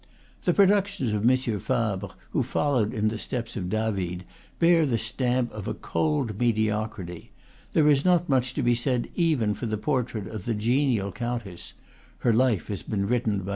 The 0.45 0.53
productions 0.55 1.13
of 1.13 1.29
M. 1.29 1.37
Fabre, 1.59 2.15
who 2.31 2.41
followed 2.41 2.91
in 2.91 3.09
the 3.09 3.19
steps 3.19 3.55
of 3.55 3.69
David, 3.69 4.23
bear 4.57 4.83
the 4.87 4.97
stamp 4.97 5.51
of 5.51 5.67
a 5.67 5.75
cold 5.75 6.39
me 6.39 6.51
diocrity; 6.51 7.29
there 7.73 7.87
is 7.87 8.03
not 8.03 8.27
much 8.27 8.55
to 8.55 8.63
be 8.63 8.73
said 8.73 9.09
even 9.13 9.53
for 9.53 9.67
the 9.67 9.77
portrait 9.77 10.25
of 10.25 10.45
the 10.45 10.55
genial 10.55 11.11
countess 11.11 11.73
(her 12.21 12.33
life 12.33 12.67
has 12.69 12.81
been 12.81 13.05
written 13.07 13.41
by 13.41 13.49
M. 13.49 13.49